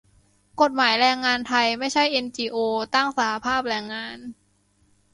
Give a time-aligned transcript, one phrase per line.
[0.61, 2.57] "กฎหมายแรงงานไทยไม่ให้เอ็นจีโอ
[2.95, 4.17] ตั้งสหภาพแรงงาน"